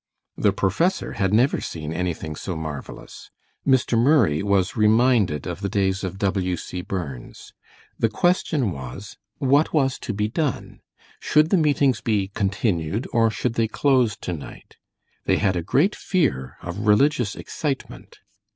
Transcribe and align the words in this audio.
The 0.35 0.51
professor 0.51 1.13
had 1.13 1.31
never 1.31 1.61
seen 1.61 1.93
anything 1.93 2.35
so 2.35 2.55
marvelous; 2.55 3.29
Mr. 3.67 3.95
Murray 3.99 4.41
was 4.41 4.75
reminded 4.75 5.45
of 5.45 5.61
the 5.61 5.69
days 5.69 6.03
of 6.03 6.17
W. 6.17 6.57
C. 6.57 6.81
Burns. 6.81 7.53
The 7.99 8.09
question 8.09 8.71
was, 8.71 9.17
What 9.37 9.73
was 9.73 9.99
to 9.99 10.11
be 10.11 10.27
done? 10.27 10.79
Should 11.19 11.51
the 11.51 11.55
meetings 11.57 12.01
be 12.01 12.29
continued, 12.29 13.05
or 13.13 13.29
should 13.29 13.53
they 13.53 13.67
close 13.67 14.17
tonight? 14.17 14.77
They 15.25 15.37
had 15.37 15.55
a 15.55 15.61
great 15.61 15.93
fear 15.95 16.57
of 16.63 16.87
religious 16.87 17.35
excitement. 17.35 18.21